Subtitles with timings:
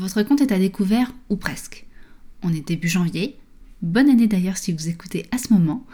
[0.00, 1.86] votre compte est à découvert ou presque.
[2.42, 3.36] On est début janvier.
[3.82, 5.86] Bonne année d'ailleurs si vous écoutez à ce moment.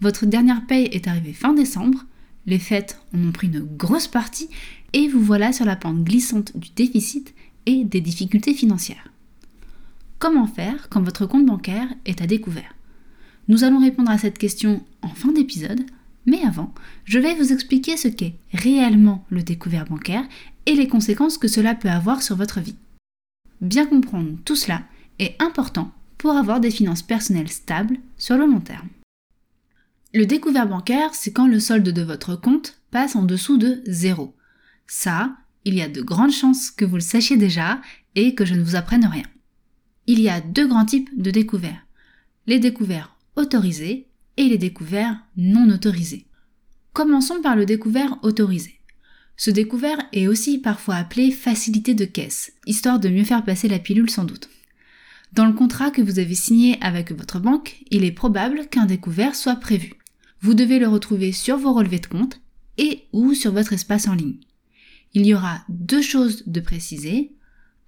[0.00, 2.06] Votre dernière paye est arrivée fin décembre.
[2.46, 4.48] Les fêtes en ont pris une grosse partie
[4.94, 7.34] et vous voilà sur la pente glissante du déficit
[7.66, 9.12] et des difficultés financières.
[10.18, 12.74] Comment faire quand votre compte bancaire est à découvert?
[13.48, 15.82] Nous allons répondre à cette question en fin d'épisode,
[16.24, 16.72] mais avant,
[17.04, 20.24] je vais vous expliquer ce qu'est réellement le découvert bancaire
[20.64, 22.76] et les conséquences que cela peut avoir sur votre vie.
[23.60, 24.82] Bien comprendre tout cela
[25.18, 28.88] est important pour avoir des finances personnelles stables sur le long terme.
[30.12, 34.34] Le découvert bancaire, c'est quand le solde de votre compte passe en dessous de zéro.
[34.86, 37.80] Ça, il y a de grandes chances que vous le sachiez déjà
[38.16, 39.24] et que je ne vous apprenne rien.
[40.06, 41.86] Il y a deux grands types de découverts.
[42.46, 46.26] Les découverts autorisés et les découverts non autorisés.
[46.92, 48.79] Commençons par le découvert autorisé.
[49.40, 53.78] Ce découvert est aussi parfois appelé facilité de caisse, histoire de mieux faire passer la
[53.78, 54.50] pilule sans doute.
[55.32, 59.34] Dans le contrat que vous avez signé avec votre banque, il est probable qu'un découvert
[59.34, 59.94] soit prévu.
[60.42, 62.42] Vous devez le retrouver sur vos relevés de compte
[62.76, 64.36] et ou sur votre espace en ligne.
[65.14, 67.32] Il y aura deux choses de préciser.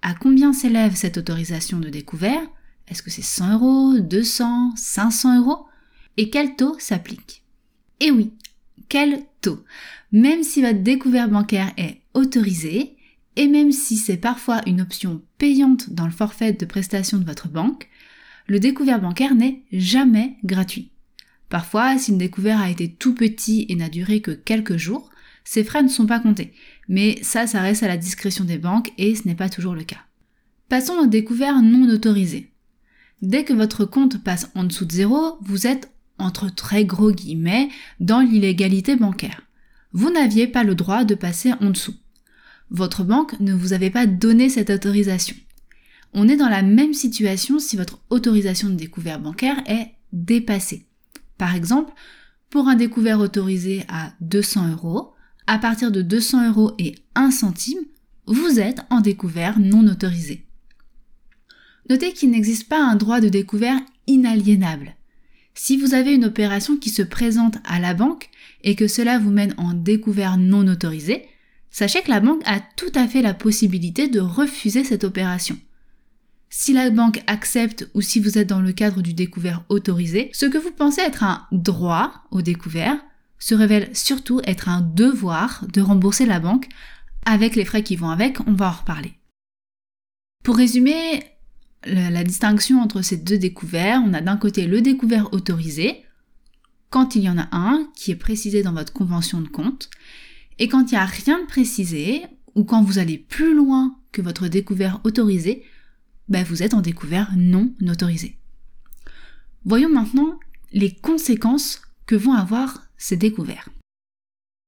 [0.01, 2.41] À combien s'élève cette autorisation de découvert?
[2.87, 5.67] Est-ce que c'est 100 euros, 200, 500 euros?
[6.17, 7.43] Et quel taux s'applique?
[7.99, 8.33] Et oui,
[8.89, 9.63] quel taux?
[10.13, 12.95] Même si votre découvert bancaire est autorisé,
[13.35, 17.47] et même si c'est parfois une option payante dans le forfait de prestation de votre
[17.47, 17.89] banque,
[18.45, 20.91] le découvert bancaire n'est jamais gratuit.
[21.49, 25.09] Parfois, si le découvert a été tout petit et n'a duré que quelques jours,
[25.43, 26.53] ces frais ne sont pas comptés.
[26.87, 29.83] Mais ça, ça reste à la discrétion des banques et ce n'est pas toujours le
[29.83, 30.01] cas.
[30.69, 32.51] Passons au découvert non autorisé.
[33.23, 37.69] Dès que votre compte passe en dessous de zéro, vous êtes, entre très gros guillemets,
[37.99, 39.41] dans l'illégalité bancaire.
[39.93, 41.95] Vous n'aviez pas le droit de passer en dessous.
[42.69, 45.35] Votre banque ne vous avait pas donné cette autorisation.
[46.13, 50.87] On est dans la même situation si votre autorisation de découvert bancaire est dépassée.
[51.37, 51.93] Par exemple,
[52.49, 55.13] pour un découvert autorisé à 200 euros,
[55.47, 57.79] à partir de 200 euros et 1 centime,
[58.25, 60.45] vous êtes en découvert non autorisé.
[61.89, 64.95] Notez qu'il n'existe pas un droit de découvert inaliénable.
[65.55, 68.29] Si vous avez une opération qui se présente à la banque
[68.63, 71.27] et que cela vous mène en découvert non autorisé,
[71.69, 75.57] sachez que la banque a tout à fait la possibilité de refuser cette opération.
[76.49, 80.45] Si la banque accepte ou si vous êtes dans le cadre du découvert autorisé, ce
[80.45, 83.03] que vous pensez être un droit au découvert
[83.39, 86.67] se révèle surtout être un devoir de rembourser la banque
[87.25, 89.13] avec les frais qui vont avec, on va en reparler.
[90.43, 91.23] Pour résumer
[91.85, 96.03] la, distinction entre ces deux découverts, on a d'un côté le découvert autorisé,
[96.89, 99.89] quand il y en a un qui est précisé dans votre convention de compte,
[100.59, 102.23] et quand il n'y a rien de précisé,
[102.55, 105.63] ou quand vous allez plus loin que votre découvert autorisé,
[106.29, 108.37] ben vous êtes en découvert non autorisé.
[109.65, 110.39] Voyons maintenant
[110.71, 113.69] les conséquences que vont avoir c'est découvert.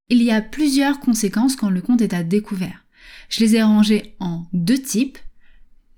[0.10, 2.86] Il y a plusieurs conséquences quand le compte est à découvert.
[3.30, 5.18] Je les ai rangées en deux types,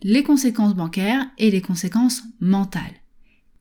[0.01, 2.83] les conséquences bancaires et les conséquences mentales.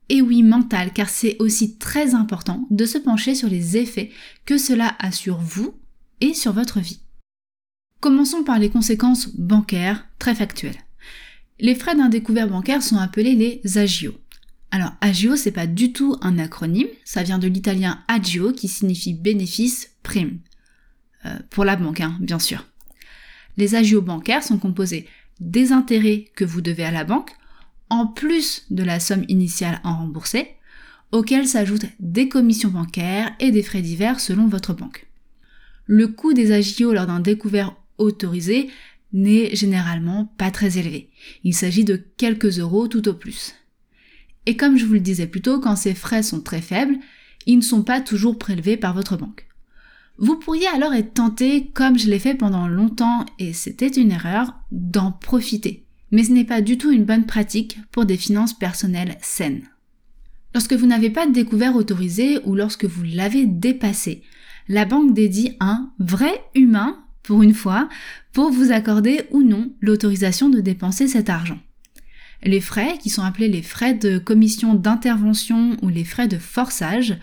[0.09, 4.11] Et oui, mentales, car c'est aussi très important de se pencher sur les effets
[4.45, 5.77] que cela a sur vous
[6.21, 7.01] et sur votre vie.
[7.99, 10.77] Commençons par les conséquences bancaires très factuelles.
[11.59, 14.15] Les frais d'un découvert bancaire sont appelés les agios.
[14.69, 19.13] Alors, agio, c'est pas du tout un acronyme, ça vient de l'italien agio qui signifie
[19.13, 20.39] bénéfice, prime.
[21.25, 22.65] Euh, pour la banque, hein, bien sûr.
[23.55, 25.07] Les agios bancaires sont composés
[25.39, 27.31] des intérêts que vous devez à la banque,
[27.89, 30.47] en plus de la somme initiale à rembourser,
[31.11, 35.07] auxquels s'ajoutent des commissions bancaires et des frais divers selon votre banque.
[35.85, 38.69] Le coût des agios lors d'un découvert autorisé
[39.13, 41.09] n'est généralement pas très élevé.
[41.43, 43.55] Il s'agit de quelques euros tout au plus.
[44.45, 46.97] Et comme je vous le disais plus tôt, quand ces frais sont très faibles,
[47.45, 49.46] ils ne sont pas toujours prélevés par votre banque.
[50.19, 54.53] Vous pourriez alors être tenté, comme je l'ai fait pendant longtemps et c'était une erreur,
[54.71, 55.85] d'en profiter.
[56.11, 59.67] Mais ce n'est pas du tout une bonne pratique pour des finances personnelles saines.
[60.55, 64.23] Lorsque vous n'avez pas de découvert autorisé ou lorsque vous l'avez dépassé,
[64.67, 67.89] la banque dédie un vrai humain, pour une fois,
[68.33, 71.59] pour vous accorder ou non l'autorisation de dépenser cet argent.
[72.43, 77.17] Les frais, qui sont appelés les frais de commission d'intervention ou les frais de forçage,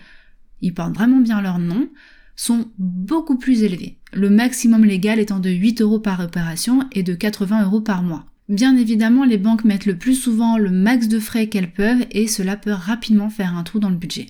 [0.61, 1.89] ils portent vraiment bien leur nom,
[2.35, 7.13] sont beaucoup plus élevés, le maximum légal étant de 8 euros par opération et de
[7.13, 8.25] 80 euros par mois.
[8.47, 12.27] Bien évidemment, les banques mettent le plus souvent le max de frais qu'elles peuvent et
[12.27, 14.27] cela peut rapidement faire un trou dans le budget.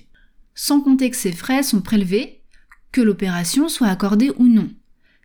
[0.54, 2.40] Sans compter que ces frais sont prélevés,
[2.92, 4.70] que l'opération soit accordée ou non.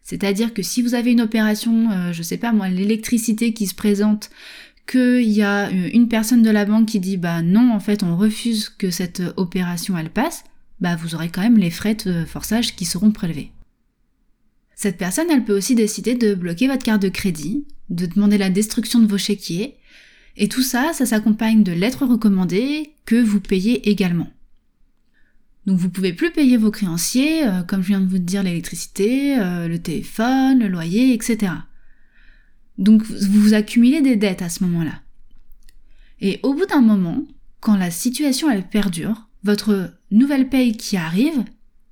[0.04, 3.76] C'est-à-dire que si vous avez une opération, je je sais pas moi, l'électricité qui se
[3.76, 4.30] présente,
[4.88, 8.18] qu'il y a une personne de la banque qui dit bah non, en fait, on
[8.18, 10.44] refuse que cette opération elle passe,
[10.82, 13.52] bah vous aurez quand même les frais de forçage qui seront prélevés.
[14.76, 18.50] Cette personne, elle peut aussi décider de bloquer votre carte de crédit, de demander la
[18.50, 19.78] destruction de vos chéquiers,
[20.38, 24.32] et tout ça, ça s'accompagne de lettres recommandées que vous payez également.
[25.68, 29.40] Donc vous pouvez plus payer vos créanciers, euh, comme je viens de vous dire l'électricité,
[29.40, 31.54] euh, le téléphone, le loyer, etc.
[32.80, 35.02] Donc vous vous accumulez des dettes à ce moment-là.
[36.20, 37.24] Et au bout d'un moment,
[37.60, 41.44] quand la situation elle perdure, votre nouvelle paye qui arrive,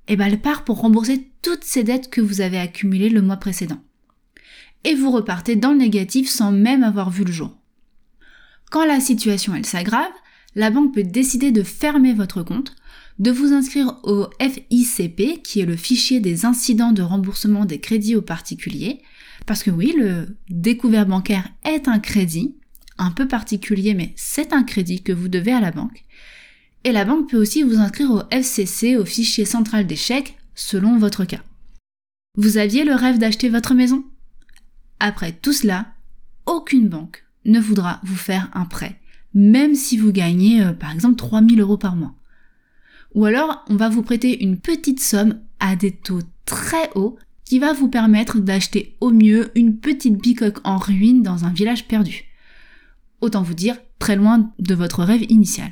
[0.08, 3.36] eh ben elle part pour rembourser toutes ces dettes que vous avez accumulées le mois
[3.36, 3.82] précédent.
[4.84, 7.56] Et vous repartez dans le négatif sans même avoir vu le jour.
[8.70, 10.12] Quand la situation elle s'aggrave,
[10.54, 12.74] la banque peut décider de fermer votre compte,
[13.18, 18.16] de vous inscrire au FICP, qui est le fichier des incidents de remboursement des crédits
[18.16, 19.00] aux particuliers,
[19.46, 22.56] parce que oui, le découvert bancaire est un crédit,
[22.98, 26.04] un peu particulier, mais c'est un crédit que vous devez à la banque.
[26.84, 30.98] Et la banque peut aussi vous inscrire au FCC, au fichier central des chèques, selon
[30.98, 31.42] votre cas.
[32.36, 34.04] Vous aviez le rêve d'acheter votre maison?
[34.98, 35.88] Après tout cela,
[36.46, 38.98] aucune banque ne voudra vous faire un prêt,
[39.34, 42.14] même si vous gagnez euh, par exemple 3000 euros par mois.
[43.14, 47.58] Ou alors, on va vous prêter une petite somme à des taux très hauts qui
[47.58, 52.26] va vous permettre d'acheter au mieux une petite bicoque en ruine dans un village perdu.
[53.20, 55.70] Autant vous dire, très loin de votre rêve initial.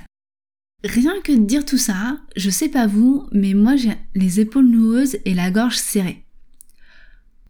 [0.85, 4.69] Rien que de dire tout ça, je sais pas vous, mais moi j'ai les épaules
[4.69, 6.25] noueuses et la gorge serrée.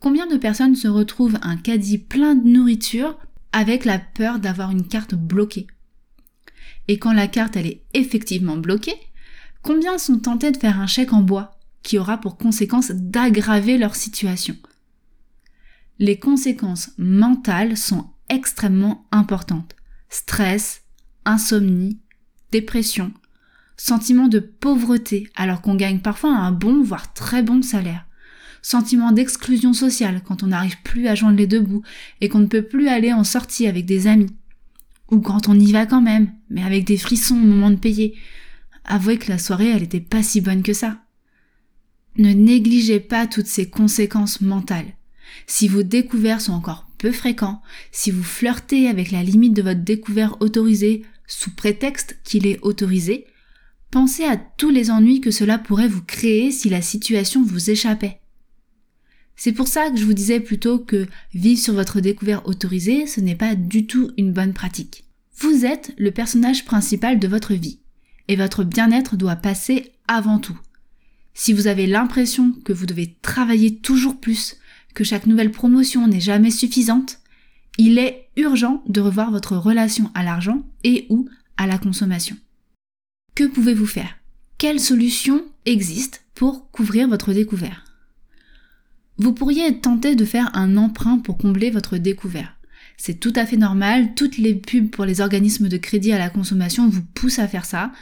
[0.01, 3.19] Combien de personnes se retrouvent un caddie plein de nourriture
[3.53, 5.67] avec la peur d'avoir une carte bloquée?
[6.87, 8.97] Et quand la carte elle est effectivement bloquée,
[9.61, 13.95] combien sont tentés de faire un chèque en bois qui aura pour conséquence d'aggraver leur
[13.95, 14.57] situation?
[15.99, 19.77] Les conséquences mentales sont extrêmement importantes.
[20.09, 20.83] Stress,
[21.27, 21.99] insomnie,
[22.53, 23.13] dépression,
[23.79, 28.05] sentiment de pauvreté alors qu'on gagne parfois un bon voire très bon salaire,
[28.61, 31.85] sentiment d'exclusion sociale quand on n'arrive plus à joindre les deux bouts
[32.21, 34.35] et qu'on ne peut plus aller en sortie avec des amis,
[35.11, 38.15] ou quand on y va quand même, mais avec des frissons au moment de payer.
[38.85, 40.99] Avouez que la soirée elle était pas si bonne que ça.
[42.17, 44.93] Ne négligez pas toutes ces conséquences mentales.
[45.47, 49.85] Si vos découverts sont encore peu fréquents, si vous flirtez avec la limite de votre
[49.85, 53.27] découvert autorisé sous prétexte qu'il est autorisé,
[53.91, 58.21] pensez à tous les ennuis que cela pourrait vous créer si la situation vous échappait.
[59.37, 63.21] C'est pour ça que je vous disais plutôt que vivre sur votre découvert autorisé, ce
[63.21, 65.05] n'est pas du tout une bonne pratique.
[65.37, 67.79] Vous êtes le personnage principal de votre vie,
[68.27, 70.59] et votre bien-être doit passer avant tout.
[71.35, 74.57] Si vous avez l'impression que vous devez travailler toujours plus,
[74.95, 77.21] que chaque nouvelle promotion n'est jamais suffisante,
[77.79, 82.37] il est urgent de revoir votre relation à l'argent et ou à la consommation.
[83.39, 84.17] Que pouvez-vous faire?
[84.59, 87.85] Quelles solutions existent pour couvrir votre découvert?
[89.17, 92.57] Vous pourriez tenté de faire un emprunt pour combler votre découvert.
[92.97, 96.31] C'est tout à fait normal, toutes les pubs pour les organismes de crédit à la
[96.31, 97.93] consommation vous poussent à faire ça,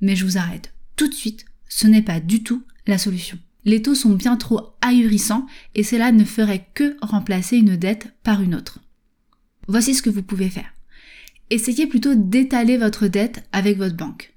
[0.00, 3.38] mais je vous arrête tout de suite, ce n'est pas du tout la solution.
[3.64, 5.46] Les taux sont bien trop ahurissants
[5.76, 8.80] et cela ne ferait que remplacer une dette par une autre.
[9.68, 10.74] Voici ce que vous pouvez faire.
[11.50, 14.31] Essayez plutôt d'étaler votre dette avec votre banque.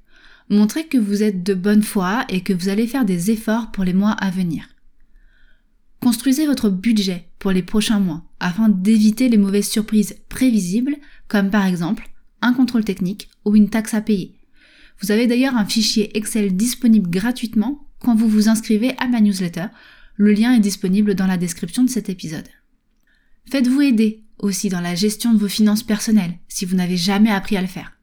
[0.49, 3.83] Montrez que vous êtes de bonne foi et que vous allez faire des efforts pour
[3.83, 4.67] les mois à venir.
[6.01, 10.97] Construisez votre budget pour les prochains mois afin d'éviter les mauvaises surprises prévisibles
[11.27, 12.09] comme par exemple
[12.41, 14.35] un contrôle technique ou une taxe à payer.
[15.01, 19.65] Vous avez d'ailleurs un fichier Excel disponible gratuitement quand vous vous inscrivez à ma newsletter.
[20.15, 22.47] Le lien est disponible dans la description de cet épisode.
[23.49, 27.57] Faites-vous aider aussi dans la gestion de vos finances personnelles si vous n'avez jamais appris
[27.57, 27.94] à le faire.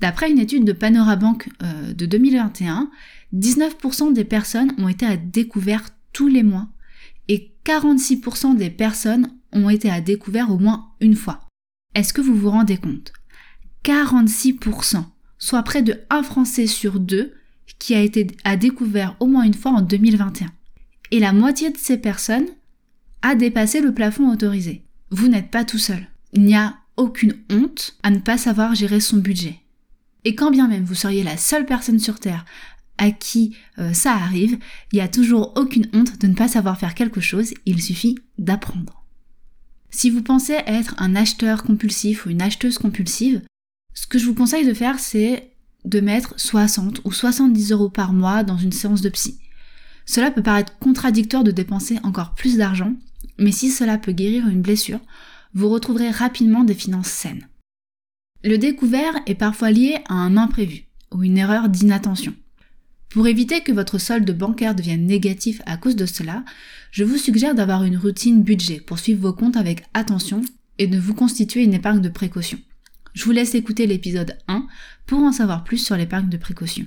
[0.00, 2.90] D'après une étude de Panorabank euh, de 2021,
[3.34, 6.68] 19% des personnes ont été à découvert tous les mois
[7.28, 11.40] et 46% des personnes ont été à découvert au moins une fois.
[11.94, 13.12] Est-ce que vous vous rendez compte?
[13.84, 15.04] 46%,
[15.38, 17.34] soit près de 1 Français sur deux
[17.78, 20.48] qui a été à découvert au moins une fois en 2021.
[21.10, 22.48] Et la moitié de ces personnes
[23.22, 24.84] a dépassé le plafond autorisé.
[25.10, 26.06] Vous n'êtes pas tout seul.
[26.32, 29.60] Il n'y a aucune honte à ne pas savoir gérer son budget.
[30.24, 32.44] Et quand bien même vous seriez la seule personne sur Terre
[32.98, 34.58] à qui euh, ça arrive,
[34.92, 38.16] il n'y a toujours aucune honte de ne pas savoir faire quelque chose, il suffit
[38.38, 39.04] d'apprendre.
[39.90, 43.42] Si vous pensez être un acheteur compulsif ou une acheteuse compulsive,
[43.94, 45.50] ce que je vous conseille de faire, c'est
[45.84, 49.38] de mettre 60 ou 70 euros par mois dans une séance de psy.
[50.06, 52.94] Cela peut paraître contradictoire de dépenser encore plus d'argent,
[53.38, 55.00] mais si cela peut guérir une blessure,
[55.54, 57.46] vous retrouverez rapidement des finances saines.
[58.44, 62.34] Le découvert est parfois lié à un imprévu ou une erreur d'inattention.
[63.08, 66.44] Pour éviter que votre solde bancaire devienne négatif à cause de cela,
[66.90, 70.42] je vous suggère d'avoir une routine budget pour suivre vos comptes avec attention
[70.76, 72.58] et de vous constituer une épargne de précaution.
[73.14, 74.66] Je vous laisse écouter l'épisode 1
[75.06, 76.84] pour en savoir plus sur l'épargne de précaution.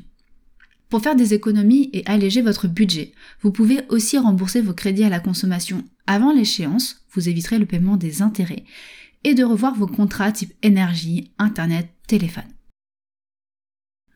[0.89, 5.09] Pour faire des économies et alléger votre budget, vous pouvez aussi rembourser vos crédits à
[5.09, 8.63] la consommation avant l'échéance, vous éviterez le paiement des intérêts,
[9.27, 12.45] et de revoir vos contrats type énergie, internet, téléphone.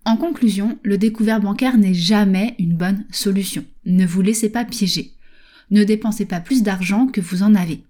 [0.05, 3.65] En conclusion, le découvert bancaire n'est jamais une bonne solution.
[3.85, 5.11] Ne vous laissez pas piéger.
[5.69, 7.83] Ne dépensez pas plus d'argent que vous en avez.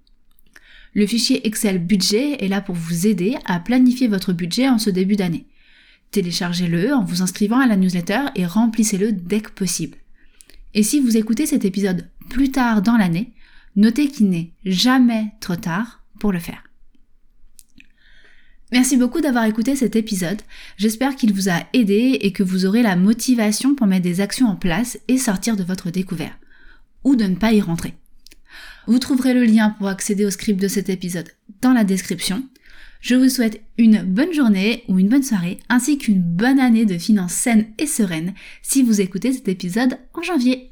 [0.96, 4.90] Le fichier Excel budget est là pour vous aider à planifier votre budget en ce
[4.90, 5.46] début d'année.
[6.10, 9.98] Téléchargez-le en vous inscrivant à la newsletter et remplissez-le dès que possible.
[10.74, 13.32] Et si vous écoutez cet épisode plus tard dans l'année,
[13.76, 16.64] notez qu'il n'est jamais trop tard pour le faire.
[18.72, 20.42] Merci beaucoup d'avoir écouté cet épisode.
[20.78, 24.48] J'espère qu'il vous a aidé et que vous aurez la motivation pour mettre des actions
[24.48, 26.38] en place et sortir de votre découvert.
[27.04, 27.96] Ou de ne pas y rentrer.
[28.88, 31.30] Vous trouverez le lien pour accéder au script de cet épisode
[31.62, 32.44] dans la description.
[33.02, 36.98] Je vous souhaite une bonne journée ou une bonne soirée ainsi qu'une bonne année de
[36.98, 40.71] finances saines et sereines si vous écoutez cet épisode en janvier.